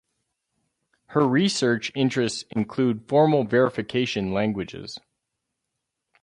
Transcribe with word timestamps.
Her 1.09 1.27
research 1.27 1.91
interests 1.93 2.43
include 2.49 3.07
formal 3.07 3.43
verification 3.43 4.33
languages. 4.33 4.97